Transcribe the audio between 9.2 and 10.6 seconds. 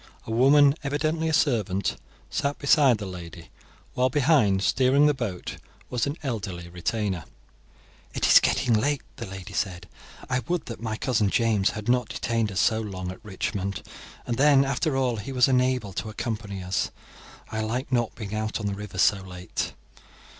lady said; "I